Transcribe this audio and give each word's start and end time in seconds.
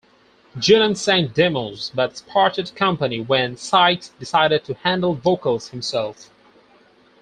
Gillen 0.59 0.95
sang 0.95 1.27
demos 1.27 1.91
but 1.93 2.23
parted 2.27 2.71
company 2.75 3.21
when 3.21 3.55
Sykes 3.55 4.09
decided 4.17 4.63
to 4.63 4.73
handle 4.73 5.13
vocals 5.13 5.67
himself. 5.67 6.31